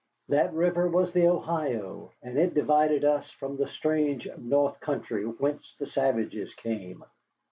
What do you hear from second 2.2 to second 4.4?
and it divided us from the strange